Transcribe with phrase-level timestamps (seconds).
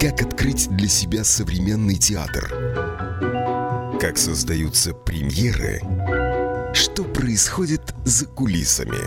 [0.00, 2.48] Как открыть для себя современный театр?
[4.00, 5.80] Как создаются премьеры?
[6.72, 8.98] Что происходит за кулисами?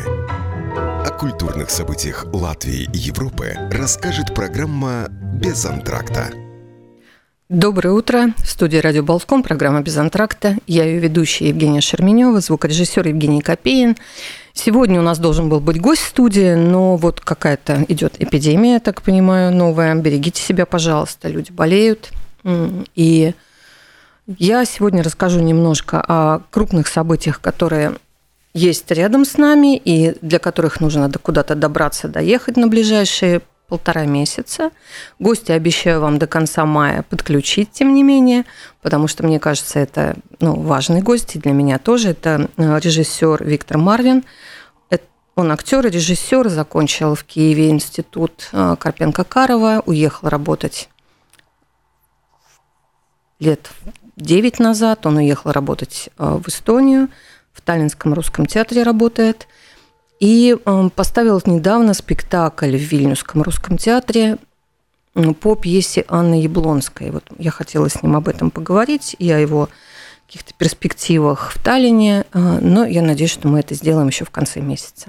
[1.08, 6.51] О культурных событиях Латвии и Европы расскажет программа «Без антракта».
[7.52, 8.34] Доброе утро.
[8.38, 10.56] В студии «Радио Болтком» программа «Без антракта».
[10.68, 13.98] Я ее ведущая Евгения Шерменева, звукорежиссер Евгений Копеин.
[14.54, 19.02] Сегодня у нас должен был быть гость студии, но вот какая-то идет эпидемия, я так
[19.02, 19.94] понимаю, новая.
[19.96, 22.12] Берегите себя, пожалуйста, люди болеют.
[22.96, 23.34] И
[24.38, 27.98] я сегодня расскажу немножко о крупных событиях, которые
[28.54, 34.72] есть рядом с нами и для которых нужно куда-то добраться, доехать на ближайшие полтора месяца.
[35.18, 38.44] Гости обещаю вам до конца мая подключить, тем не менее,
[38.82, 42.10] потому что, мне кажется, это ну, важный гость, и для меня тоже.
[42.10, 44.26] Это э, режиссер Виктор Марвин.
[45.36, 50.90] Он актер и режиссер, закончил в Киеве институт э, Карпенко-Карова, уехал работать
[53.40, 53.72] лет
[54.18, 55.06] 9 назад.
[55.06, 57.08] Он уехал работать э, в Эстонию,
[57.54, 59.48] в Таллинском русском театре работает–
[60.22, 64.38] и эм, поставил недавно спектакль в Вильнюсском русском театре
[65.42, 67.10] по пьесе Анны Яблонской.
[67.10, 69.68] Вот я хотела с ним об этом поговорить и о его
[70.28, 74.62] каких-то перспективах в Таллине, э, но я надеюсь, что мы это сделаем еще в конце
[74.62, 75.08] месяца.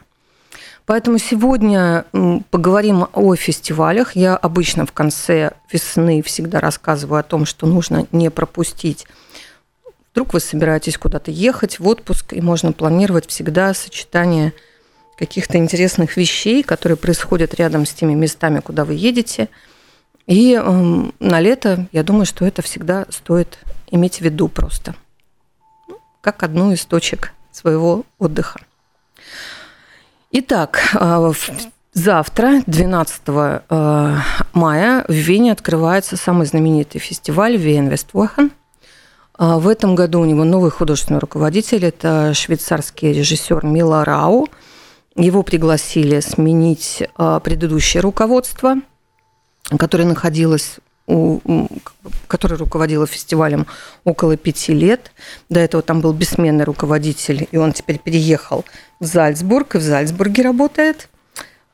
[0.86, 2.06] Поэтому сегодня
[2.50, 4.16] поговорим о фестивалях.
[4.16, 9.06] Я обычно в конце весны всегда рассказываю о том, что нужно не пропустить.
[10.12, 14.54] Вдруг вы собираетесь куда-то ехать в отпуск, и можно планировать всегда сочетание–
[15.22, 19.48] каких-то интересных вещей, которые происходят рядом с теми местами, куда вы едете.
[20.26, 23.60] И э, на лето, я думаю, что это всегда стоит
[23.92, 24.96] иметь в виду просто,
[25.86, 28.62] ну, как одну из точек своего отдыха.
[30.32, 31.32] Итак, э,
[31.92, 34.16] завтра, 12 э,
[34.54, 38.50] мая, в Вене открывается самый знаменитый фестиваль Вен Вествохан.
[39.38, 44.48] Э, в этом году у него новый художественный руководитель, это швейцарский режиссер Мила Рау–
[45.16, 48.76] его пригласили сменить а, предыдущее руководство,
[49.78, 51.40] которое находилось у,
[52.28, 53.66] которое руководило фестивалем
[54.04, 55.12] около пяти лет.
[55.48, 58.64] До этого там был бессменный руководитель, и он теперь переехал
[59.00, 61.08] в Зальцбург, и в Зальцбурге работает.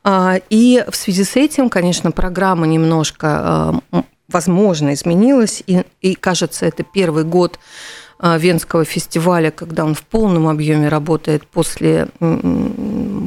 [0.02, 3.80] А, и в связи с этим, конечно, программа немножко, а,
[4.28, 7.58] возможно, изменилась, и, и кажется, это первый год
[8.20, 12.08] Венского фестиваля, когда он в полном объеме работает после,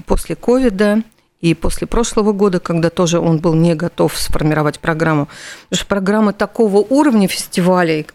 [0.06, 1.04] после ковида
[1.42, 5.28] и после прошлого года, когда тоже он был не готов сформировать программу.
[5.70, 8.08] Потому что программы такого уровня фестивалей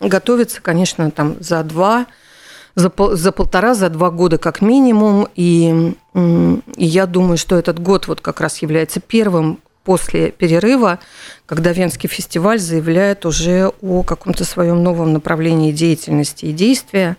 [0.00, 2.06] готовятся, конечно, там за два,
[2.74, 5.26] за, за полтора, за два года как минимум.
[5.34, 10.98] И, и я думаю, что этот год вот как раз является первым после перерыва,
[11.46, 17.16] когда Венский фестиваль заявляет уже о каком-то своем новом направлении деятельности и действия.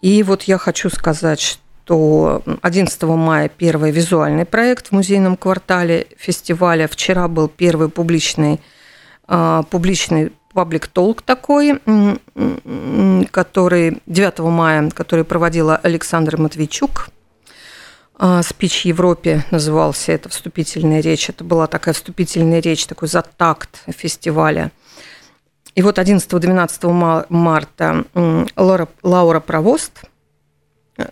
[0.00, 6.86] И вот я хочу сказать, что 11 мая первый визуальный проект в музейном квартале фестиваля.
[6.86, 8.60] Вчера был первый публичный,
[9.26, 11.80] а, публичный паблик толк такой,
[13.32, 17.08] который 9 мая, который проводила Александр Матвейчук,
[18.42, 21.28] Спич Европе назывался это вступительная речь.
[21.28, 24.70] Это была такая вступительная речь, такой затакт фестиваля.
[25.74, 28.04] И вот 11-12 марта
[28.56, 30.04] Лаура, Лаура Провост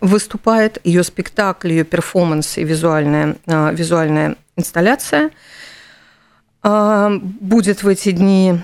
[0.00, 5.30] выступает, ее спектакль, ее перформанс и визуальная, а, визуальная инсталляция
[6.62, 8.60] а, будет в эти дни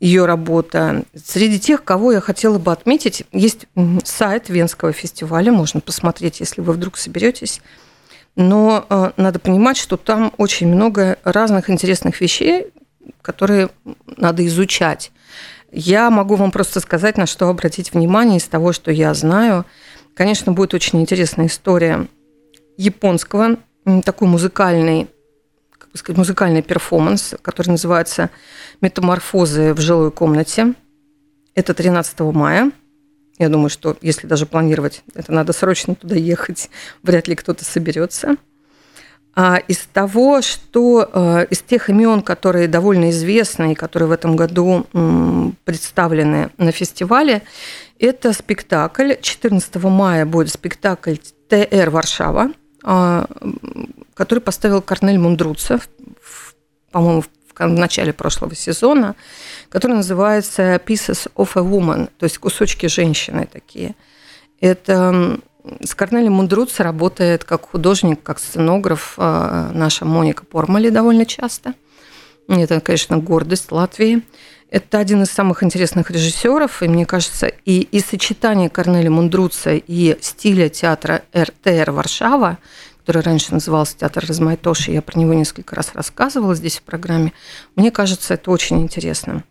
[0.00, 1.02] ее работа.
[1.14, 3.66] Среди тех, кого я хотела бы отметить, есть
[4.04, 7.60] сайт Венского фестиваля, можно посмотреть, если вы вдруг соберетесь.
[8.36, 12.68] Но э, надо понимать, что там очень много разных интересных вещей,
[13.20, 13.70] которые
[14.16, 15.10] надо изучать.
[15.72, 19.66] Я могу вам просто сказать, на что обратить внимание из того, что я знаю.
[20.20, 22.06] Конечно, будет очень интересная история
[22.76, 23.56] японского,
[24.04, 28.28] такой музыкальный бы сказать, музыкальный перформанс, который называется
[28.82, 30.74] «Метаморфозы в жилой комнате».
[31.54, 32.70] Это 13 мая.
[33.38, 36.68] Я думаю, что если даже планировать, это надо срочно туда ехать.
[37.02, 38.36] Вряд ли кто-то соберется.
[39.42, 44.36] А из того, что э, из тех имен, которые довольно известны и которые в этом
[44.36, 44.84] году
[45.64, 47.40] представлены на фестивале,
[47.98, 49.14] это спектакль.
[49.18, 51.14] 14 мая будет спектакль
[51.48, 52.52] ТР Варшава
[52.84, 53.24] а,
[54.12, 55.88] который поставил Корнель Мундруцев,
[56.90, 57.24] по-моему,
[57.56, 59.16] в начале прошлого сезона,
[59.70, 63.94] который называется «Pieces of a Woman», то есть кусочки женщины такие.
[64.60, 65.40] Это
[65.82, 71.74] с Корнелем Мундруцем работает как художник, как сценограф а, наша Моника Пормали довольно часто.
[72.48, 74.22] Это, конечно, гордость Латвии.
[74.70, 80.16] Это один из самых интересных режиссеров, и мне кажется, и, и сочетание Корнеля Мундруца и
[80.20, 82.58] стиля театра РТР Варшава,
[83.00, 87.32] который раньше назывался театр Размайтоши, я про него несколько раз рассказывала здесь в программе,
[87.74, 89.42] мне кажется, это очень интересно.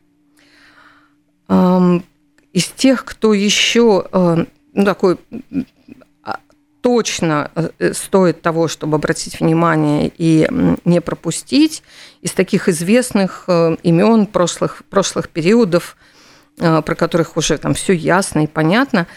[1.49, 5.17] Из тех, кто еще э, ну, такой
[6.81, 10.47] точно э, стоит того, чтобы обратить внимание и
[10.85, 11.83] не пропустить.
[12.21, 15.97] Из таких известных э, имен прошлых, прошлых периодов,
[16.57, 19.07] э, про которых уже там все ясно и понятно,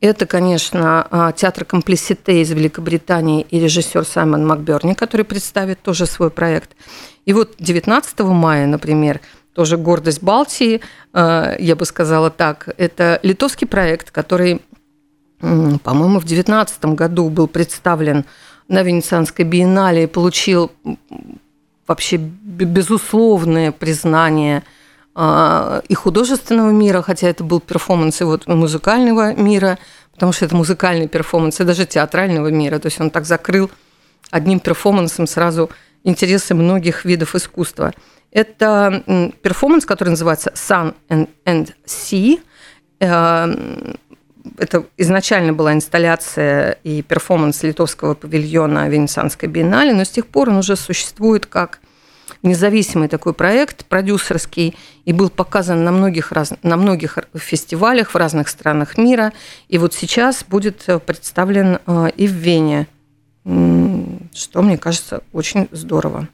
[0.00, 6.76] это, конечно, театр Комплисите из Великобритании и режиссер Саймон Макберни, который представит тоже свой проект.
[7.24, 9.20] И вот 19 мая, например,
[9.54, 10.82] тоже гордость Балтии,
[11.12, 14.62] я бы сказала так, это литовский проект, который
[15.40, 18.24] по-моему, в 2019 году был представлен
[18.66, 20.70] на Венецианской биеннале и получил
[21.86, 24.62] вообще безусловное признание
[25.14, 29.78] а, и художественного мира, хотя это был перформанс и вот музыкального мира,
[30.12, 32.78] потому что это музыкальный перформанс, и даже театрального мира.
[32.78, 33.70] То есть он так закрыл
[34.30, 35.70] одним перформансом сразу
[36.04, 37.94] интересы многих видов искусства.
[38.30, 39.02] Это
[39.42, 42.40] перформанс, который называется Sun and Sea,
[43.00, 43.94] э,
[44.56, 50.56] это изначально была инсталляция и перформанс литовского павильона Венецианской биеннале, но с тех пор он
[50.56, 51.80] уже существует как
[52.42, 58.48] независимый такой проект, продюсерский, и был показан на многих, раз, на многих фестивалях в разных
[58.48, 59.32] странах мира.
[59.68, 62.86] И вот сейчас будет представлен э, и в Вене,
[63.44, 66.28] что, мне кажется, очень здорово.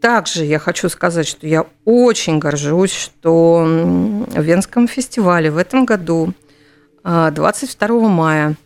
[0.00, 6.32] Также я хочу сказать, что я очень горжусь, что в Венском фестивале в этом году,
[7.02, 8.56] 22 а, мая,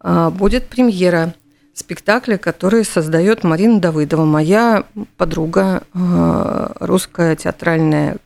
[0.00, 1.34] а, будет премьера
[1.72, 4.84] спектакля, который создает Марина Давыдова, моя
[5.16, 8.18] подруга, а, русская театральная,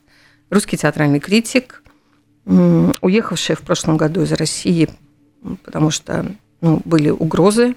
[0.50, 1.82] русский театральный критик,
[2.46, 4.90] уехавшая в прошлом году из России,
[5.64, 6.26] потому что
[6.60, 7.76] ну, были угрозы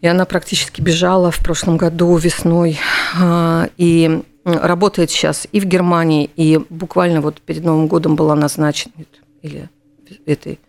[0.00, 2.78] и она практически бежала в прошлом году весной.
[3.18, 8.92] А, и работает сейчас и в Германии, и буквально вот перед Новым годом была назначена,
[9.42, 9.68] или
[10.24, 10.60] этой,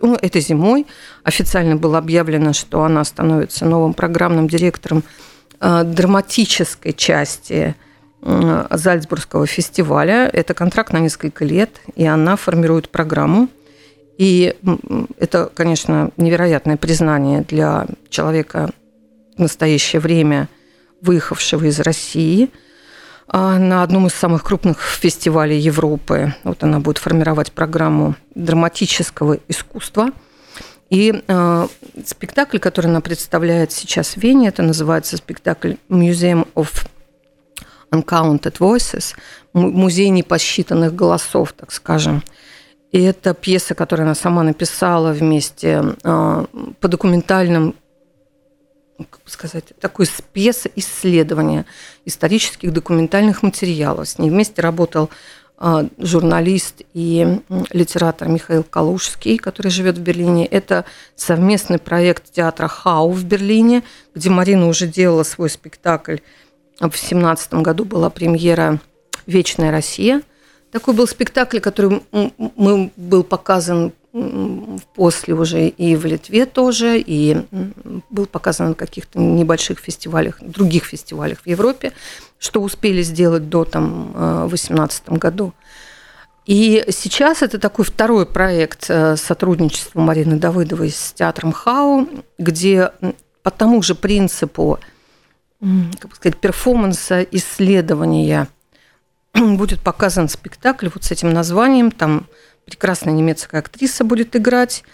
[0.00, 0.86] ну, этой зимой
[1.24, 5.02] официально было объявлено, что она становится новым программным директором
[5.58, 7.74] а, драматической части
[8.20, 10.28] Зальцбургского фестиваля.
[10.32, 13.48] Это контракт на несколько лет, и она формирует программу
[14.18, 14.54] и
[15.18, 18.70] это, конечно, невероятное признание для человека
[19.36, 20.48] в настоящее время,
[21.00, 22.50] выехавшего из России
[23.30, 26.34] а на одном из самых крупных фестивалей Европы.
[26.44, 30.08] Вот она будет формировать программу драматического искусства.
[30.88, 31.66] И э,
[32.06, 36.88] спектакль, который она представляет сейчас в Вене, это называется спектакль Museum of
[37.92, 39.14] Uncounted Voices,
[39.52, 42.22] музей непосчитанных голосов, так скажем.
[42.92, 46.46] И это пьеса, которую она сама написала вместе а,
[46.80, 47.74] по документальным
[48.98, 51.66] как сказать, такой спец исследования
[52.04, 54.08] исторических документальных материалов.
[54.08, 55.08] С ней вместе работал
[55.56, 57.40] а, журналист и
[57.70, 60.46] литератор Михаил Калужский, который живет в Берлине.
[60.46, 60.84] Это
[61.16, 63.82] совместный проект театра Хау в Берлине,
[64.14, 66.18] где Марина уже делала свой спектакль.
[66.76, 68.80] В 2017 году была премьера
[69.26, 70.22] «Вечная Россия»,
[70.70, 72.02] такой был спектакль, который
[72.56, 73.92] мы, был показан
[74.94, 77.44] после уже и в Литве тоже, и
[78.10, 81.92] был показан на каких-то небольших фестивалях, других фестивалях в Европе,
[82.38, 84.12] что успели сделать до там
[84.48, 85.52] 2018 э, году.
[86.46, 92.08] И сейчас это такой второй проект э, сотрудничества Марины Давыдовой с театром Хау,
[92.38, 92.92] где
[93.42, 94.78] по тому же принципу,
[96.00, 98.48] как сказать, перформанса, исследования–
[99.34, 101.90] будет показан спектакль вот с этим названием.
[101.90, 102.26] Там
[102.64, 104.84] прекрасная немецкая актриса будет играть.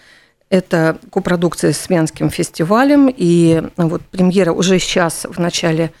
[0.49, 3.13] Это копродукция с Венским фестивалем.
[3.15, 5.91] И вот премьера уже сейчас, в начале,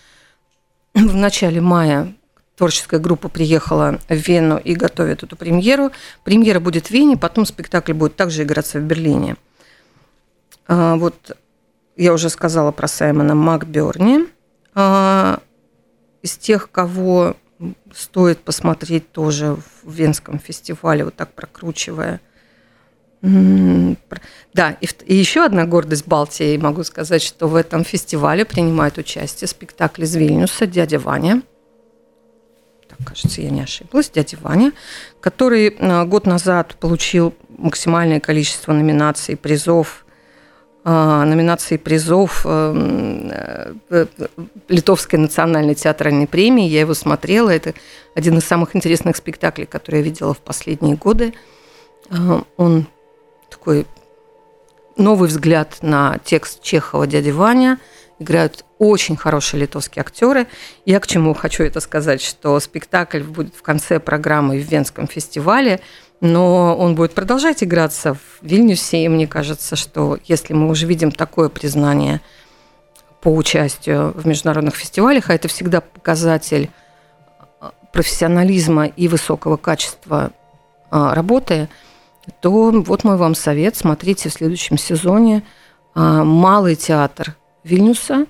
[0.93, 2.13] в начале мая,
[2.55, 5.91] творческая группа приехала в Вену и готовит эту премьеру.
[6.23, 9.35] Премьера будет в Вене, потом спектакль будет также играться в Берлине.
[10.67, 11.37] А, вот
[11.95, 14.27] я уже сказала про Саймона Макберни.
[14.73, 15.39] А,
[16.21, 17.35] из тех, кого
[17.93, 22.19] стоит посмотреть тоже в Венском фестивале, вот так прокручивая.
[24.53, 30.03] Да, и, еще одна гордость Балтии, могу сказать, что в этом фестивале принимает участие спектакль
[30.03, 31.41] из Вильнюса «Дядя Ваня».
[32.87, 34.11] Так, кажется, я не ошиблась.
[34.11, 34.73] «Дядя Ваня»,
[35.21, 40.04] который э, год назад получил максимальное количество номинаций, призов
[40.85, 42.45] номинации призов
[44.69, 46.69] Литовской национальной театральной премии.
[46.69, 47.49] Я его смотрела.
[47.49, 47.73] Это
[48.13, 51.33] один из самых интересных спектаклей, которые я видела в последние годы.
[52.57, 52.85] Он
[53.49, 53.87] такой
[54.95, 57.79] новый взгляд на текст Чехова «Дядя Ваня».
[58.17, 60.47] Играют очень хорошие литовские актеры.
[60.85, 65.81] Я к чему хочу это сказать, что спектакль будет в конце программы в Венском фестивале,
[66.21, 71.11] но он будет продолжать играться в Вильнюсе, и мне кажется, что если мы уже видим
[71.11, 72.21] такое признание
[73.21, 76.69] по участию в международных фестивалях, а это всегда показатель
[77.59, 80.31] а, профессионализма и высокого качества
[80.89, 81.69] а, работы–
[82.39, 83.75] то вот мой вам совет.
[83.75, 85.43] Смотрите в следующем сезоне
[85.93, 88.25] а, Малый театр Вильнюса.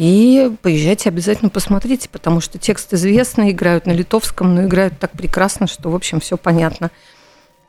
[0.00, 5.66] И поезжайте обязательно посмотрите, потому что текст известный, играют на литовском, но играют так прекрасно,
[5.66, 6.90] что, в общем, все понятно.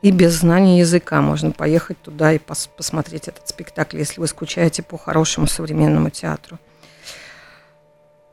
[0.00, 4.82] И без знания языка можно поехать туда и пос посмотреть этот спектакль, если вы скучаете
[4.82, 6.58] по хорошему современному театру.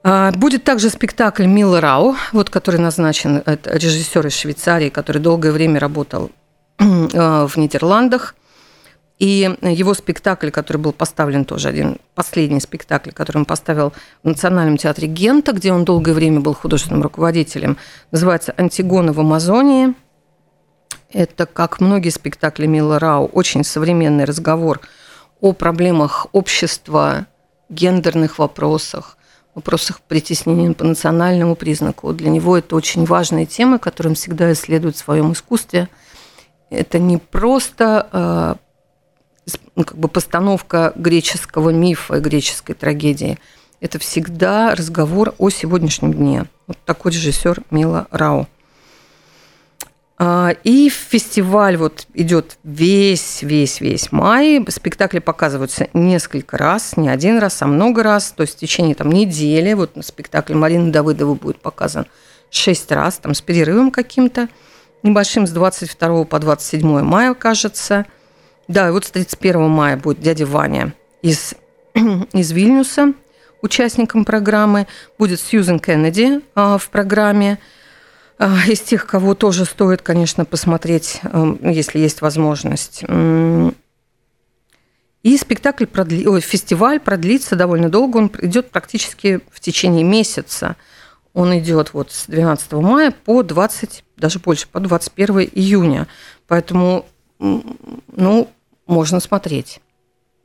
[0.01, 5.51] А, будет также спектакль Мила Рау, вот, который назначен, это режиссер из Швейцарии, который долгое
[5.51, 6.31] время работал
[6.79, 8.33] Э, в Нидерландах.
[9.19, 13.91] И его спектакль, который был поставлен тоже, один последний спектакль, который он поставил
[14.23, 17.77] в Национальном театре Гента, где он долгое время был художественным руководителем,
[18.11, 19.93] называется «Антигона в Амазонии».
[21.11, 24.79] Это, как многие спектакли Мила Рау, очень современный разговор
[25.41, 27.25] о проблемах общества,
[27.67, 29.17] гендерных вопросах,
[29.53, 32.13] вопросах притеснения по национальному признаку.
[32.13, 35.89] Для него это очень важные темы, которые он всегда исследует в своем искусстве–
[36.69, 38.55] это не просто э,
[39.75, 43.37] ну, как бы постановка греческого мифа, греческой трагедии.
[43.81, 46.45] Это всегда разговор о сегодняшнем дне.
[46.67, 48.47] Вот такой режиссер Мила Рау.
[50.21, 54.63] А, и фестиваль вот идет весь, весь, весь май.
[54.67, 58.33] Спектакли показываются несколько раз, не один раз, а много раз.
[58.35, 59.73] То есть в течение там, недели.
[59.73, 62.05] Вот спектакль Марины Давыдовой будет показан
[62.49, 64.49] шесть раз, там с перерывом каким-то
[65.03, 68.05] небольшим с 22 по 27 мая, кажется.
[68.69, 71.55] Да, и вот с 31 мая будет дядя Ваня из,
[72.33, 73.13] из Вильнюса
[73.63, 74.85] участником программы.
[75.17, 77.57] Будет Сьюзен Кеннеди а, в программе.
[78.37, 83.03] А, из тех, кого тоже стоит, конечно, посмотреть, а, если есть возможность.
[85.21, 86.27] И спектакль, продли...
[86.27, 90.75] Ой, фестиваль продлится довольно долго, он идет практически в течение месяца.
[91.33, 96.07] Он идет вот с 12 мая по 20, даже больше, по 21 июня.
[96.47, 97.07] Поэтому,
[97.39, 98.47] ну,
[98.89, 99.81] можно смотреть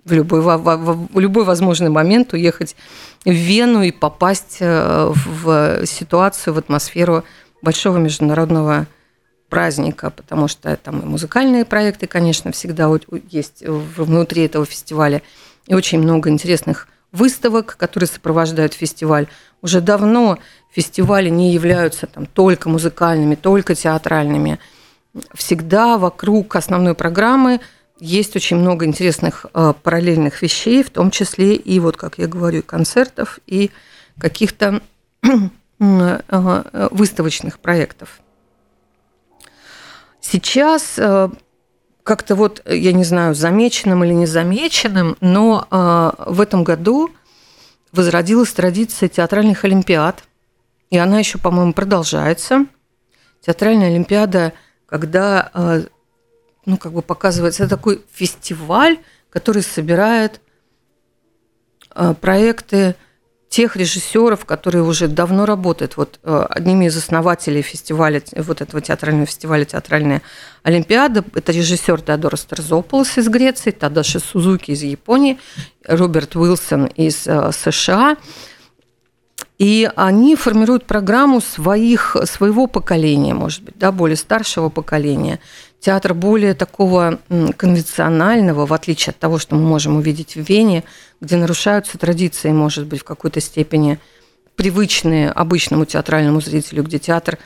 [0.05, 2.77] в любой, в, в, в любой возможный момент уехать
[3.25, 7.25] в Вену и попасть э, в ситуацию, в атмосферу
[7.63, 8.87] большого международного
[9.49, 12.91] праздника, потому что там и музыкальные проекты, конечно, всегда
[13.31, 15.23] есть внутри этого фестиваля,
[15.67, 19.29] и очень много интересных выставок, которые сопровождают фестиваль.
[19.63, 20.39] Уже давно
[20.71, 24.59] фестивали не являются там, только музыкальными, только театральными.
[25.33, 27.61] Всегда вокруг основной программы
[28.01, 32.63] есть очень много интересных э, параллельных вещей, в том числе и, вот как я говорю,
[32.63, 33.71] концертов, и
[34.19, 34.83] каких-то
[35.79, 38.21] э, выставочных проектов.
[40.21, 41.29] Сейчас э,
[42.03, 45.67] как-то вот, я не знаю, замеченным или незамеченным, но
[46.27, 47.11] в этом году
[47.93, 50.25] возродилась традиция театральных олимпиад–
[50.95, 52.67] и она еще, по-моему, продолжается.
[53.41, 54.53] Театральная Олимпиада,
[54.87, 55.87] когда э,
[56.67, 58.99] ну, как бы показывается, это такой фестиваль,
[59.31, 60.41] который собирает
[61.95, 62.95] э, проекты
[63.49, 65.97] тех режиссеров, которые уже давно работают.
[65.97, 70.23] Вот э, одними из основателей фестиваля, вот этого театрального фестиваля «Театральная
[70.63, 75.39] Олимпиада» это режиссер Теодор Стерзополос из Греции, Тадаши Сузуки из Японии,
[75.85, 78.17] Роберт Уилсон из США–
[79.59, 85.39] и они формируют программу своих, своего поколения, может быть, да, более старшего поколения.
[85.85, 87.19] Театр более такого
[87.59, 90.83] конвенционального, в отличие от того, что мы можем увидеть в Вене,
[91.21, 94.01] где нарушаются традиции, может быть, в какой-то степени
[94.57, 97.39] привычные обычному театральному зрителю, где театр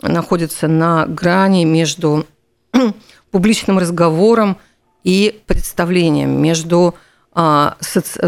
[0.00, 2.26] находится на грани между
[3.30, 4.56] публичным разговором
[5.04, 6.94] и представлением, между
[7.34, 7.76] а,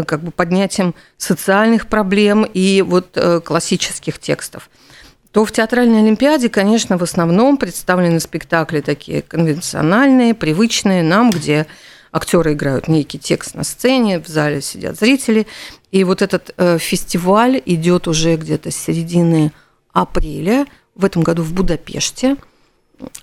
[0.05, 4.69] как бы поднятием социальных проблем и вот э, классических текстов
[5.31, 11.67] то в театральной олимпиаде, конечно, в основном представлены спектакли такие конвенциональные, привычные нам, где
[12.11, 15.45] актеры играют некий текст на сцене, в зале сидят зрители.
[15.91, 19.51] И вот этот э, фестиваль идет уже где-то с середины
[19.93, 22.35] апреля, в этом году в Будапеште.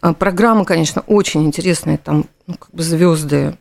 [0.00, 3.58] А программа, конечно, очень интересная, там ну, как бы звезды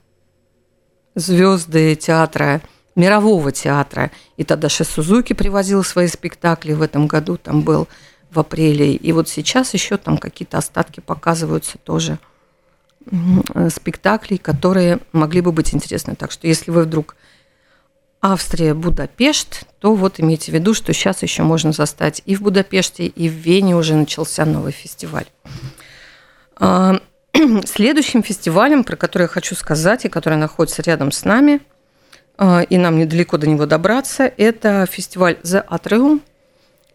[1.15, 2.61] звезды театра,
[2.95, 4.11] мирового театра.
[4.37, 7.87] И Тадаши Сузуки привозил свои спектакли в этом году, там был
[8.35, 8.93] в апреле.
[8.93, 12.19] И вот сейчас еще там какие-то остатки показываются тоже
[13.69, 16.15] спектаклей, которые могли бы быть интересны.
[16.15, 17.15] Так что если вы вдруг
[18.21, 23.05] Австрия, Будапешт, то вот имейте в виду, что сейчас еще можно застать и в Будапеште,
[23.05, 25.27] и в Вене уже начался новый фестиваль.
[26.55, 26.99] А,
[27.65, 31.61] следующим фестивалем, про который я хочу сказать, и который находится рядом с нами,
[32.37, 36.21] а, и нам недалеко до него добраться, это фестиваль The Atrium.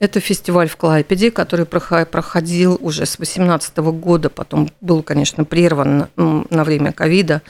[0.00, 6.64] Это фестиваль в Клайпеде, который проходил уже с 2018 года, потом был, конечно, прерван на
[6.64, 7.42] время ковида,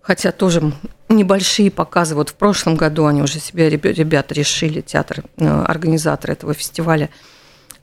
[0.00, 0.72] хотя тоже
[1.10, 2.14] небольшие показы.
[2.14, 7.10] Вот в прошлом году они уже себе, ребята, решили, театр, э, организаторы этого фестиваля–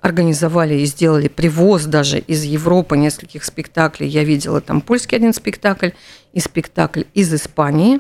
[0.02, 4.08] организовали и сделали привоз даже из Европы нескольких спектаклей.
[4.08, 5.90] Я видела там польский один спектакль
[6.34, 8.00] и спектакль из Испании.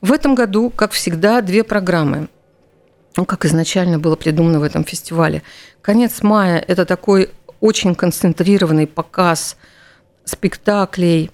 [0.00, 2.28] В этом году, как всегда, две программы.
[3.16, 5.42] Ну, как изначально было придумано в этом фестивале.
[5.82, 7.30] Конец мая– это такой
[7.60, 9.56] очень концентрированный показ
[10.24, 11.30] спектаклей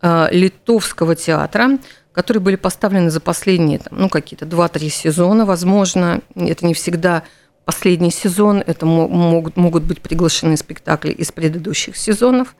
[0.00, 1.78] э, литовского театра,
[2.12, 6.20] которые были поставлены за последние, там, ну, какие-то 2-3 сезона, возможно.
[6.36, 7.24] Это не всегда
[7.64, 12.54] последний сезон, это могут, могут быть приглашены спектакли из предыдущих сезонов.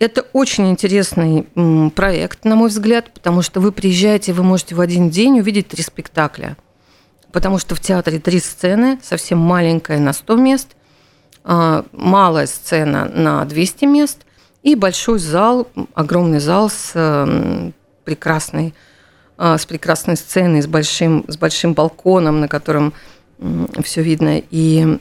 [0.00, 1.42] Это очень интересный
[1.90, 5.82] проект, на мой взгляд, потому что вы приезжаете, вы можете в один день увидеть три
[5.82, 6.56] спектакля.
[7.32, 10.68] Потому что в театре три сцены, совсем маленькая на 100 мест,
[11.44, 14.18] а, малая сцена на 200 мест
[14.62, 17.72] и большой зал, огромный зал с
[18.04, 18.74] прекрасной,
[19.36, 22.92] а, с прекрасной сценой, с большим, с большим балконом, на котором
[23.82, 24.42] все видно.
[24.50, 24.98] И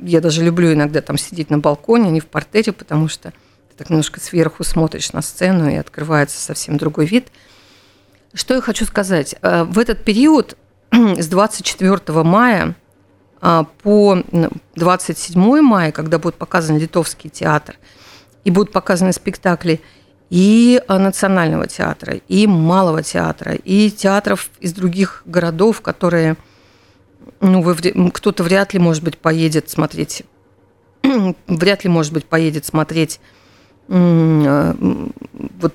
[0.00, 3.30] я даже люблю иногда там сидеть на балконе, не в портере, потому что
[3.70, 7.28] ты так немножко сверху смотришь на сцену, и открывается совсем другой вид.
[8.34, 9.36] Что я хочу сказать?
[9.42, 10.56] Э, в этот период
[11.18, 12.74] с 24 мая
[13.42, 14.22] э, по
[14.76, 17.76] 27 мая, когда будет показан Литовский театр,
[18.44, 19.80] и будут показаны спектакли
[20.30, 26.36] и э, Национального театра, и Малого театра, и театров из других городов, которые
[27.40, 27.74] ну, вы,
[28.10, 30.22] кто-то вряд ли, может быть, поедет смотреть,
[31.46, 33.20] вряд ли, может быть, поедет смотреть
[33.88, 34.74] э,
[35.60, 35.74] вот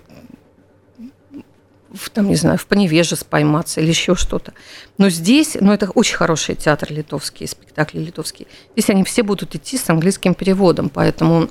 [1.94, 4.54] в, там, не знаю, в Поневеже пойматься или еще что-то.
[4.98, 8.48] Но здесь, ну, это очень хороший театр литовский, спектакли литовские.
[8.74, 11.50] Здесь они все будут идти с английским переводом, поэтому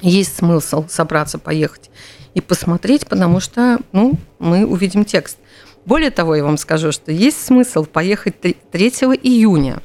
[0.00, 1.90] есть смысл собраться, поехать
[2.34, 5.38] и посмотреть, потому что, ну, мы увидим текст.
[5.84, 8.54] Более того, я вам скажу, что есть смысл поехать 3
[9.22, 9.82] июня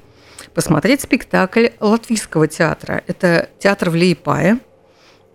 [0.54, 3.04] посмотреть спектакль Латвийского театра.
[3.06, 4.60] Это театр в Лейпае.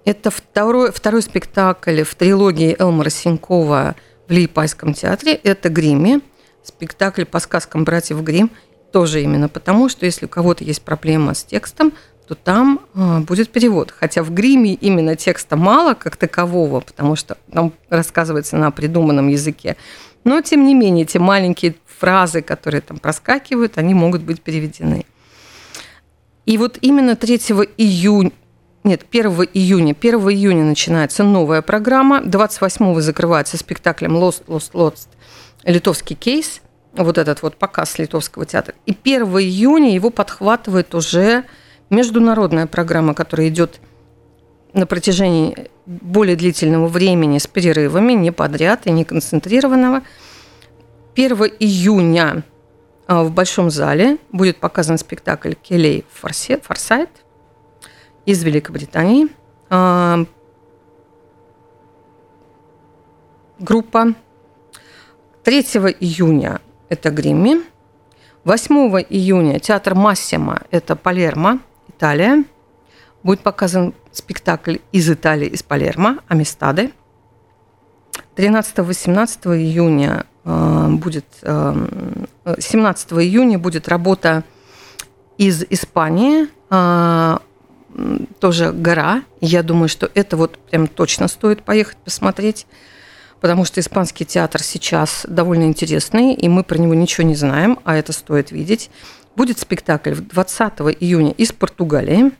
[0.04, 3.94] Это второй, второй спектакль в трилогии Элмара Синькова
[4.28, 5.34] в Лейпайском театре.
[5.34, 6.20] Это «Гримми»,
[6.62, 8.50] спектакль по сказкам братьев Грим.
[8.92, 11.92] Тоже именно потому, что если у кого-то есть проблема с текстом,
[12.26, 13.90] то там э, будет перевод.
[13.90, 19.76] Хотя в гриме именно текста мало как такового, потому что там рассказывается на придуманном языке.
[20.24, 25.04] Но, тем не менее, эти маленькие фразы, которые там проскакивают, они могут быть переведены.
[26.46, 27.36] И вот именно 3
[27.76, 28.32] июня,
[28.84, 35.08] нет, 1 июня, 1 июня начинается новая программа, 28 закрывается спектаклем «Lost, Lost, Lost»
[35.62, 36.60] литовский кейс,
[36.92, 38.74] вот этот вот показ литовского театра.
[38.86, 41.44] И 1 июня его подхватывает уже
[41.90, 43.80] международная программа, которая идет
[44.72, 50.02] на протяжении более длительного времени с перерывами, не подряд и не концентрированного.
[51.14, 52.42] 1 июня
[53.06, 57.21] а, в Большом зале будет показан спектакль Келей Форсайт
[58.26, 59.28] из Великобритании.
[59.70, 60.24] А,
[63.58, 64.14] группа.
[65.44, 65.60] 3
[66.00, 67.62] июня это Гримми.
[68.44, 68.74] 8
[69.08, 72.44] июня театр Массима, это Палермо, Италия.
[73.22, 76.92] Будет показан спектакль из Италии, из Палермо, Амистады.
[78.36, 84.42] 13-18 июня э, будет, 17 э, июня будет работа
[85.38, 87.38] из Испании, э,
[88.38, 89.22] тоже гора.
[89.40, 92.66] Я думаю, что это вот прям точно стоит поехать посмотреть,
[93.40, 97.96] потому что испанский театр сейчас довольно интересный, и мы про него ничего не знаем, а
[97.96, 98.90] это стоит видеть.
[99.36, 102.32] Будет спектакль 20 июня из Португалии.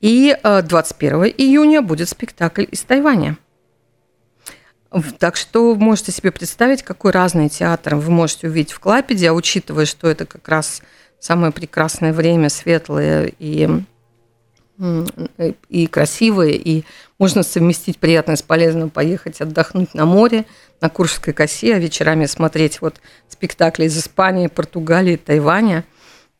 [0.00, 3.38] И 21 э, июня будет спектакль из Тайваня.
[5.18, 9.86] Так что можете себе представить, какой разный театр вы можете увидеть в Клапеде, а учитывая,
[9.86, 10.82] что это как раз
[11.24, 13.68] самое прекрасное время, светлое и
[15.68, 16.84] и красивые, и
[17.16, 20.46] можно совместить приятное с полезным, поехать отдохнуть на море,
[20.80, 22.96] на Куршской косе, а вечерами смотреть вот
[23.28, 25.84] спектакли из Испании, Португалии, Тайваня.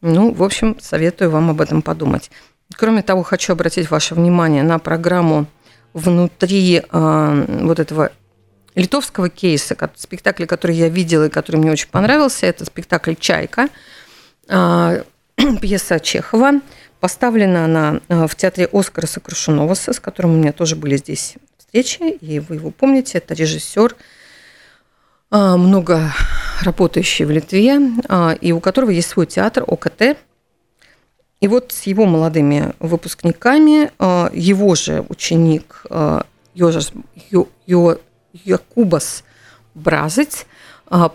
[0.00, 2.32] Ну, в общем, советую вам об этом подумать.
[2.74, 5.46] Кроме того, хочу обратить ваше внимание на программу
[5.92, 8.10] внутри э, вот этого
[8.74, 13.68] литовского кейса, спектакль, который я видела и который мне очень понравился, это спектакль «Чайка», э,
[15.60, 16.60] пьеса Чехова.
[17.00, 22.02] Поставлена она э, в театре Оскара Сокрушенова, с которым у меня тоже были здесь встречи,
[22.02, 23.94] и вы его помните, это режиссер,
[25.30, 26.14] э, много
[26.62, 27.78] работающий в Литве,
[28.08, 30.16] э, и у которого есть свой театр ОКТ.
[31.40, 33.90] И вот с его молодыми выпускниками
[34.34, 35.84] его же ученик
[36.54, 36.92] Йожас,
[37.30, 37.98] Йо, Йо,
[38.32, 39.24] Якубас
[39.74, 40.53] Бразец а,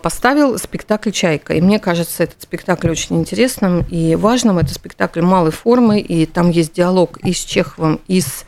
[0.02, 1.54] поставил спектакль «Чайка».
[1.54, 4.58] И мне кажется, этот спектакль очень интересным и важным.
[4.58, 8.44] Это спектакль малой формы, и там есть диалог и с Чеховым, и с,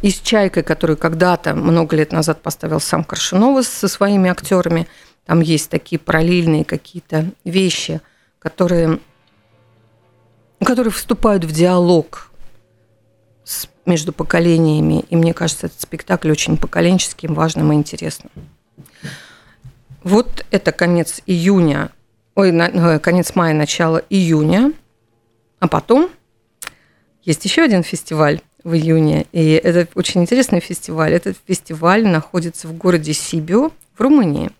[0.00, 4.86] и с «Чайкой», который когда-то, много лет назад поставил сам Коршунов со своими актерами.
[5.26, 8.00] Там есть такие параллельные какие-то вещи,
[8.38, 9.00] которые,
[10.64, 12.30] которые вступают в диалог
[13.84, 15.04] между поколениями.
[15.10, 18.30] И мне кажется, этот спектакль очень поколенческим, важным и интересным.
[20.02, 21.90] Вот это конец июня,
[22.34, 24.72] ой, э, конец мая, начало июня.
[25.58, 26.10] А потом
[27.24, 29.26] есть еще один фестиваль в июне.
[29.32, 31.12] И это очень интересный фестиваль.
[31.12, 34.50] Этот фестиваль находится в городе Сибио в Румынии.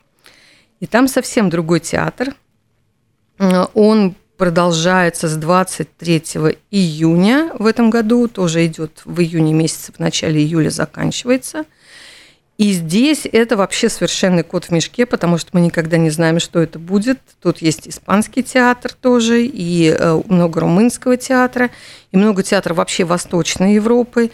[0.81, 2.35] И там совсем другой театр.
[3.39, 6.23] Он продолжается с 23
[6.71, 11.65] июня в этом году, тоже идет в июне месяце, в начале июля заканчивается–
[12.59, 16.59] и здесь это вообще совершенный код в мешке, потому что мы никогда не знаем, что
[16.59, 17.21] это будет.
[17.41, 21.71] Тут есть испанский театр тоже, и э, много румынского театра,
[22.11, 24.33] и много театра вообще Восточной Европы.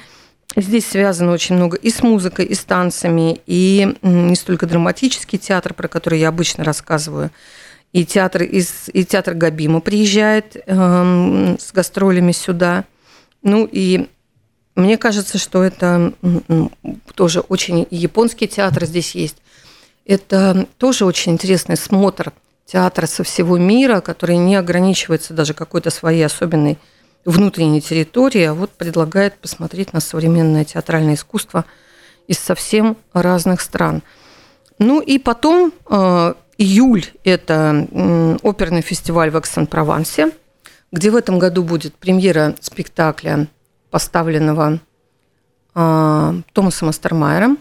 [0.56, 5.74] Здесь связано очень много и с музыкой, и с танцами, и не столько драматический театр,
[5.74, 7.30] про который я обычно рассказываю,
[7.92, 12.84] и театр, из, и театр Габима приезжает э, с гастролями сюда.
[13.42, 14.08] Ну и
[14.74, 16.12] мне кажется, что это
[17.14, 19.36] тоже очень японский театр здесь есть.
[20.04, 22.32] Это тоже очень интересный смотр
[22.66, 26.78] театра со всего мира, который не ограничивается даже какой-то своей особенной
[27.24, 31.64] внутренней территорией, а вот предлагает посмотреть на современное театральное искусство
[32.26, 34.02] из совсем разных стран.
[34.78, 37.86] Ну и потом э, июль– это
[38.42, 40.32] оперный фестиваль в Эксон-Провансе,
[40.92, 43.46] где в этом году будет премьера спектакля
[43.94, 44.80] поставленного
[45.76, 47.58] э, Томасом Астермайером.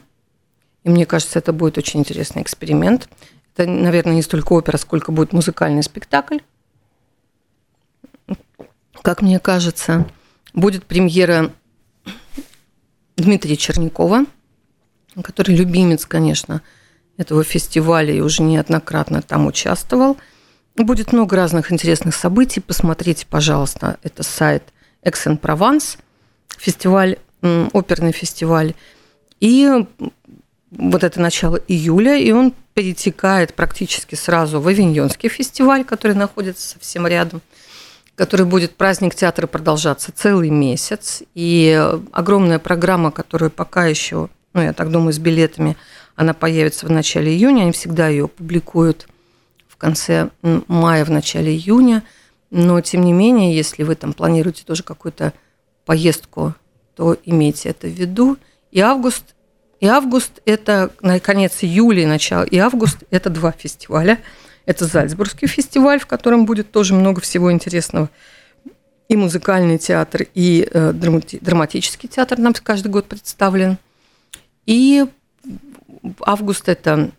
[0.83, 3.07] И мне кажется, это будет очень интересный эксперимент.
[3.55, 6.39] Это, наверное, не столько опера, сколько будет музыкальный спектакль.
[9.03, 10.09] Как мне кажется,
[10.55, 11.53] будет премьера
[13.15, 14.25] Дмитрия Чернякова,
[15.23, 16.63] который любимец, конечно,
[17.15, 20.17] этого фестиваля и уже неоднократно там участвовал.
[20.75, 22.59] Будет много разных интересных событий.
[22.59, 24.63] Посмотрите, пожалуйста, это сайт
[25.03, 25.99] Aix-en-Provence–
[26.57, 28.73] фестиваль, оперный фестиваль.
[29.39, 29.69] И
[30.71, 37.05] вот это начало июля, и он перетекает практически сразу в Авиньонский фестиваль, который находится совсем
[37.05, 37.41] рядом,
[38.15, 41.23] который будет праздник театра продолжаться целый месяц.
[41.35, 41.79] И
[42.11, 45.77] огромная программа, которую пока еще, ну, я так думаю, с билетами,
[46.15, 47.63] она появится в начале июня.
[47.63, 49.07] Они всегда ее публикуют
[49.67, 52.03] в конце мая, в начале июня.
[52.49, 55.33] Но, тем не менее, если вы там планируете тоже какой-то
[55.85, 56.53] поездку,
[56.95, 58.37] то имейте это в виду.
[58.71, 59.35] И август,
[59.79, 64.19] и август– это на конец июля и начало, и август– это два фестиваля.
[64.65, 68.09] Это Зальцбургский фестиваль, в котором будет тоже много всего интересного.
[69.09, 73.77] И музыкальный театр, и э, драматический театр нам каждый год представлен.
[74.65, 75.05] И
[76.21, 77.11] август– это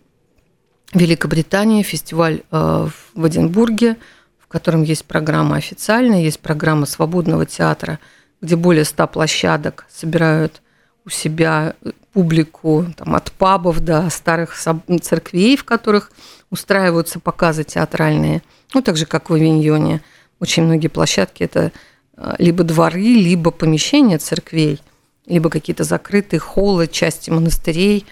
[0.95, 3.99] Великобритания, фестиваль э, в Эдинбурге,
[4.39, 7.99] в котором есть программа официальная, есть программа свободного театра–
[8.45, 10.61] где более ста площадок собирают
[11.05, 11.75] у себя
[12.13, 14.55] публику там, от пабов до старых
[15.03, 16.13] церквей, в которых
[16.51, 18.43] устраиваются показы театральные.
[18.75, 20.03] Ну, так же, как в Авиньоне.
[20.41, 21.73] Очень многие площадки– это
[22.17, 24.81] а, либо дворы, либо помещения церквей,
[25.27, 28.05] либо какие-то закрытые холлы, части монастырей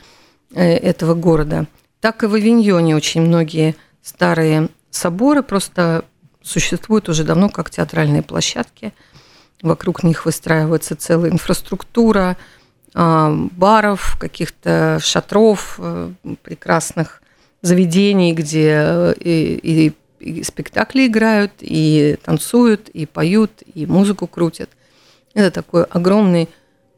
[0.54, 1.66] э, этого города.
[2.00, 6.04] Так и в Авиньоне очень многие старые соборы просто
[6.42, 8.94] существуют уже давно как театральные площадки–
[9.62, 12.36] Вокруг них выстраивается целая инфраструктура
[12.94, 16.10] а, баров, каких-то шатров, э,
[16.42, 17.22] прекрасных
[17.62, 24.68] заведений, где э, и, и, и спектакли играют, и танцуют, и поют, и музыку крутят.
[25.32, 26.48] Это такой огромный,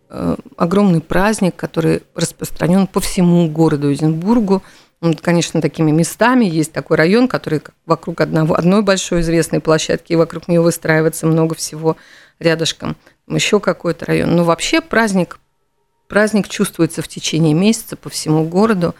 [0.08, 4.62] э, огромный праздник, который распространен по всему городу Эдинбургу.
[5.00, 6.46] Он, конечно, такими местами.
[6.46, 11.54] Есть такой район, который вокруг одного, одной большой известной площадки, и вокруг нее выстраивается много
[11.54, 11.96] всего
[12.38, 12.96] рядышком.
[13.28, 14.34] Еще какой-то район.
[14.36, 15.38] Но вообще праздник,
[16.08, 18.94] праздник чувствуется в течение месяца по всему городу.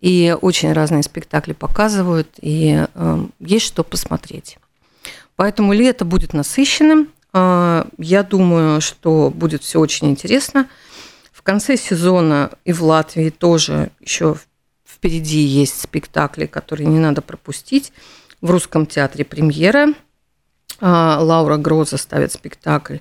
[0.00, 4.58] И очень разные спектакли показывают, и э, есть что посмотреть.
[5.36, 7.08] Поэтому лето будет насыщенным.
[7.32, 10.68] Э, я думаю, что будет все очень интересно.
[11.32, 14.36] В конце сезона и в Латвии тоже еще
[14.86, 17.92] впереди есть спектакли, которые не надо пропустить.
[18.40, 19.94] В русском театре премьера.
[20.80, 22.98] Э, Лаура Гроза ставит спектакль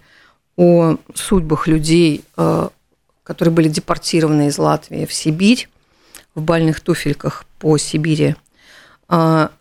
[0.55, 2.69] о судьбах людей, э,
[3.23, 5.67] которые были депортированы из Латвии в Сибирь
[6.35, 8.35] в бальных туфельках по Сибири.
[9.07, 9.51] А,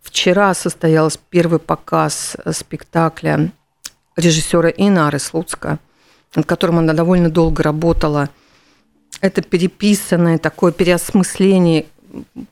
[0.00, 3.52] вчера состоялся первый показ спектакля
[4.16, 5.78] режиссера Инары Слуцка,
[6.34, 8.30] над которым она довольно долго работала.
[9.20, 11.86] Это переписанное такое переосмысление,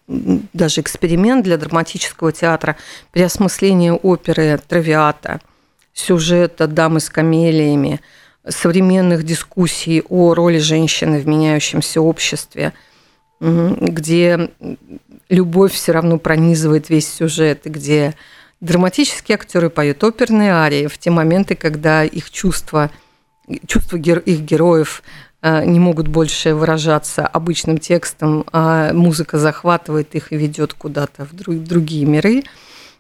[0.09, 2.77] даже эксперимент для драматического театра,
[3.13, 5.41] переосмысление оперы «Травиата»,
[5.93, 8.01] сюжета «Дамы с камелиями»,
[8.47, 12.73] современных дискуссий о роли женщины в меняющемся обществе–
[13.41, 14.51] где
[15.29, 18.15] любовь все равно пронизывает весь сюжет, и где
[18.61, 22.91] драматические актеры поют оперные арии в те моменты, когда их чувства,
[23.67, 25.03] чувства их героев
[25.45, 32.07] не могут больше выражаться обычным текстом, а музыка захватывает их и ведет куда-то в другие
[32.07, 32.45] миры.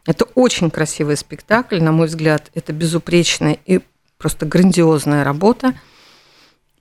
[0.06, 3.80] Это очень красивый спектакль, на мой взгляд, это безупречная и
[4.18, 5.74] просто грандиозная работа.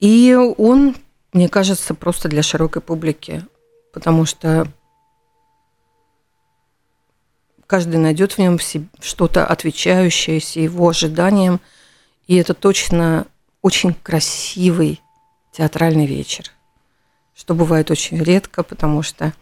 [0.02, 0.96] И он,
[1.32, 3.46] мне кажется, просто для широкой публики
[3.94, 4.68] потому что
[7.68, 8.60] каждый найдет в нем
[9.00, 11.62] что-то отвечающееся его ожиданиям,
[12.28, 13.28] и это точно
[13.62, 15.00] очень красивый
[15.54, 16.52] театральный вечер,
[17.34, 19.34] что бывает очень редко, потому что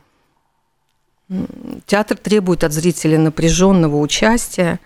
[1.86, 4.80] театр требует от зрителя напряженного участия,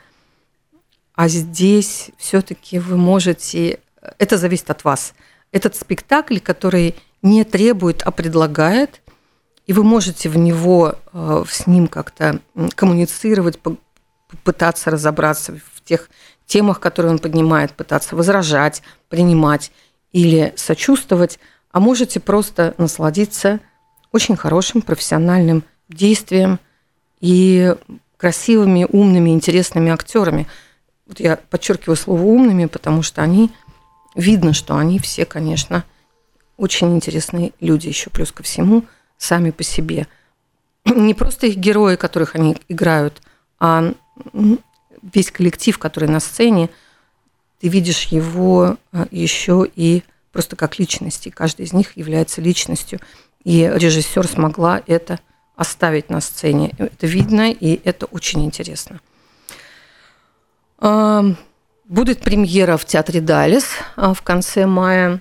[1.16, 3.80] а здесь все-таки вы можете,
[4.20, 5.14] это зависит от вас.
[5.52, 9.02] Этот спектакль, который не требует, а предлагает–
[9.68, 12.40] и вы можете в него, э, с ним как-то
[12.76, 13.60] коммуницировать,
[14.44, 16.10] пытаться разобраться в тех
[16.46, 19.72] темах, которые он поднимает, пытаться возражать, принимать
[20.16, 21.40] или сочувствовать,
[21.72, 23.60] а можете просто насладиться
[24.12, 26.60] очень хорошим профессиональным действием
[27.20, 27.76] и
[28.18, 30.48] красивыми, умными, интересными актерами.
[31.06, 33.52] Вот я подчеркиваю слово умными, потому что они
[34.16, 35.84] видно, что они все, конечно,
[36.56, 38.86] очень интересные люди еще плюс ко всему–
[39.18, 40.08] сами по себе.
[40.86, 43.22] Не просто их герои, которых они играют,
[43.60, 43.94] а
[45.02, 46.70] весь коллектив, который на сцене,
[47.66, 51.30] ты видишь его а, еще и просто как личности.
[51.30, 53.00] Каждый из них является личностью.
[53.44, 55.20] И режиссер смогла это
[55.56, 56.76] оставить на сцене.
[56.78, 59.00] Это видно, и это очень интересно.
[60.80, 65.20] Будет премьера в театре Далис а, в конце мая.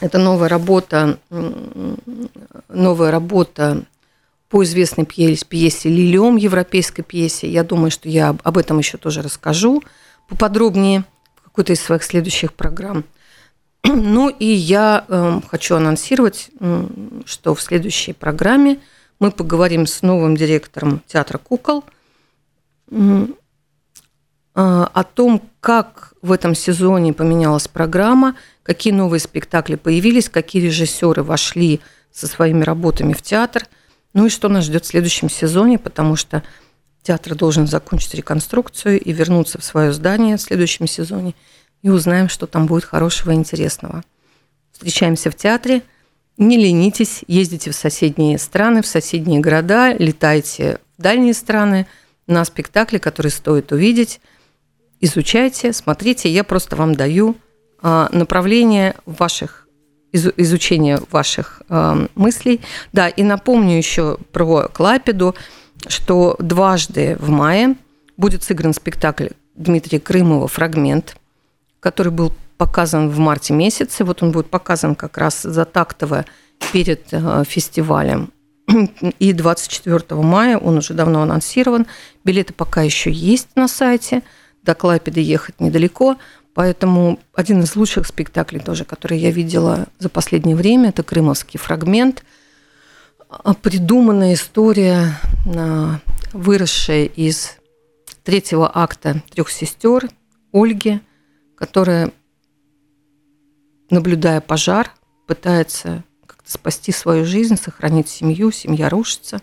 [0.00, 1.20] Это новая работа,
[2.68, 3.84] новая работа
[4.48, 7.48] по известной пьесе, пьесе «Лилиум», европейской пьесе.
[7.48, 9.80] Я думаю, что я об этом еще тоже расскажу
[10.28, 11.04] поподробнее
[11.52, 13.04] в какой-то из своих следующих программ.
[13.84, 16.50] Ну и я э, хочу анонсировать,
[17.24, 18.78] что в следующей программе
[19.18, 21.84] мы поговорим с новым директором театра кукол
[22.90, 23.26] э,
[24.54, 31.80] о том, как в этом сезоне поменялась программа– какие новые спектакли появились, какие режиссеры вошли
[32.12, 33.66] со своими работами в театр,
[34.14, 36.42] ну и что нас ждет в следующем сезоне, потому что
[37.02, 41.34] театр должен закончить реконструкцию и вернуться в свое здание в следующем сезоне,
[41.82, 44.02] и узнаем, что там будет хорошего и интересного.
[44.70, 45.82] Встречаемся в театре.
[46.38, 51.86] Не ленитесь, ездите в соседние страны, в соседние города, летайте в дальние страны
[52.26, 54.20] на спектакли, которые стоит увидеть.
[55.00, 57.36] Изучайте, смотрите, я просто вам даю
[57.82, 59.62] а, направление ваших
[60.12, 62.60] изучения ваших э, мыслей.
[62.92, 65.34] Да, и напомню еще про Клапиду,
[65.88, 67.76] что дважды в мае
[68.16, 71.16] будет сыгран спектакль Дмитрия Крымова «Фрагмент»,
[71.80, 74.04] который был показан в марте месяце.
[74.04, 76.24] Вот он будет показан как раз за тактово
[76.72, 78.30] перед э, фестивалем.
[79.18, 81.86] И 24 мая он уже давно анонсирован.
[82.24, 84.22] Билеты пока еще есть на сайте.
[84.62, 86.16] До Клайпеды ехать недалеко.
[86.54, 92.22] Поэтому один из лучших спектаклей тоже, который я видела за последнее время, это «Крымовский фрагмент».
[93.32, 95.18] А, придуманная история,
[95.56, 96.00] а,
[96.34, 97.56] выросшая из
[98.24, 100.10] третьего акта трех сестер
[100.52, 101.00] Ольги,
[101.56, 102.12] которая,
[103.88, 104.92] наблюдая пожар,
[105.26, 109.40] пытается как-то спасти свою жизнь, сохранить семью, семья рушится.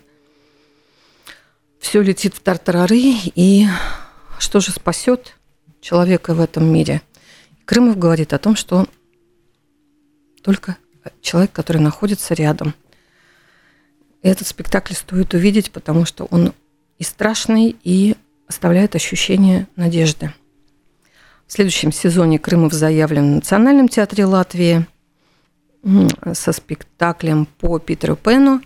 [1.80, 3.66] Все летит в тартарары, и
[4.38, 5.36] что же спасет
[5.80, 7.02] человека в этом мире?
[7.64, 8.86] Крымов говорит о том, что
[10.42, 10.76] только
[11.22, 12.74] человек, который находится рядом.
[14.22, 16.52] Этот спектакль стоит увидеть, потому что он
[16.98, 20.32] и страшный, и оставляет ощущение надежды.
[21.46, 24.86] В следующем сезоне Крымов заявлен в Национальном театре Латвии
[26.32, 28.60] со спектаклем по Питеру Пену.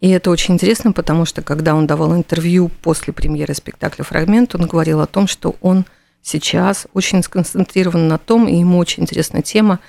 [0.00, 4.66] И это очень интересно, потому что когда он давал интервью после премьеры спектакля «Фрагмент», он
[4.66, 5.84] говорил о том, что он
[6.22, 9.80] сейчас очень сконцентрирован на том, и ему очень интересна тема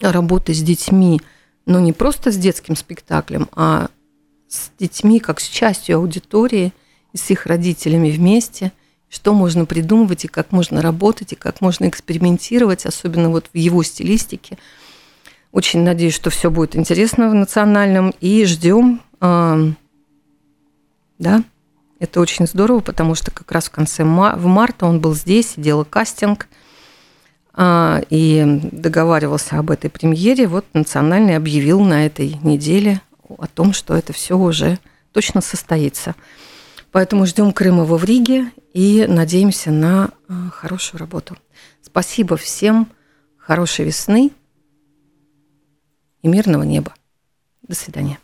[0.00, 1.20] работы с детьми,
[1.66, 3.88] но не просто с детским спектаклем, а
[4.54, 6.72] с детьми как с частью аудитории
[7.12, 8.72] и с их родителями вместе,
[9.10, 13.82] что можно придумывать и как можно работать, и как можно экспериментировать, особенно вот в его
[13.82, 14.58] стилистике.
[15.52, 19.72] Очень надеюсь, что все будет интересно в национальном, и ждем, э,
[21.18, 21.44] да,
[22.00, 25.84] это очень здорово, потому что как раз в конце в марта он был здесь, делал
[25.84, 26.48] кастинг
[27.56, 30.48] э, и договаривался об этой премьере.
[30.48, 34.78] Вот национальный объявил на этой неделе о том, что это все уже
[35.12, 36.14] точно состоится.
[36.92, 41.36] Поэтому ждем Крымова в Риге и надеемся на э, хорошую работу.
[41.82, 42.88] Спасибо всем,
[43.36, 44.30] хорошей весны
[46.22, 46.94] и мирного неба.
[47.62, 48.18] До свидания.